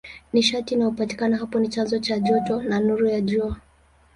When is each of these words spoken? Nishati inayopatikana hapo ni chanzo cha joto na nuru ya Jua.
Nishati 0.33 0.73
inayopatikana 0.73 1.37
hapo 1.37 1.59
ni 1.59 1.67
chanzo 1.69 1.99
cha 1.99 2.19
joto 2.19 2.61
na 2.61 2.79
nuru 2.79 3.07
ya 3.07 3.21
Jua. 3.21 3.57